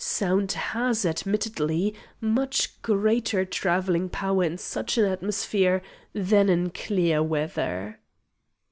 [0.03, 7.99] Sound has admittedly much greater travelling power in such an atmosphere than in clear weather."